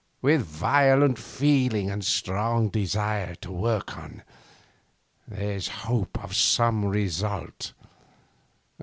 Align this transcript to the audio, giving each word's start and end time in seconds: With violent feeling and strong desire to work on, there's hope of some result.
With 0.19 0.41
violent 0.41 1.19
feeling 1.19 1.91
and 1.91 2.03
strong 2.03 2.69
desire 2.69 3.35
to 3.35 3.51
work 3.51 3.95
on, 3.95 4.23
there's 5.27 5.67
hope 5.67 6.17
of 6.23 6.35
some 6.35 6.85
result. 6.85 7.73